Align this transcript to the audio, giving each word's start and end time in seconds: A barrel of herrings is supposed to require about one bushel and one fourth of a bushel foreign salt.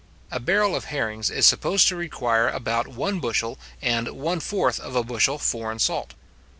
A 0.31 0.39
barrel 0.39 0.75
of 0.75 0.85
herrings 0.85 1.29
is 1.29 1.45
supposed 1.45 1.87
to 1.89 1.95
require 1.95 2.49
about 2.49 2.87
one 2.87 3.19
bushel 3.19 3.59
and 3.83 4.07
one 4.07 4.39
fourth 4.39 4.79
of 4.79 4.95
a 4.95 5.03
bushel 5.03 5.37
foreign 5.37 5.77
salt. 5.77 6.15